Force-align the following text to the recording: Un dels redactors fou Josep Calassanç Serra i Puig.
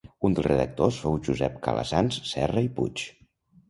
Un 0.29 0.37
dels 0.37 0.47
redactors 0.47 0.97
fou 1.03 1.21
Josep 1.29 1.61
Calassanç 1.69 2.21
Serra 2.35 2.69
i 2.71 2.77
Puig. 2.81 3.09